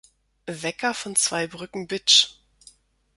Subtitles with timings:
[0.47, 2.31] Wecker von Zweibrücken-Bitsch.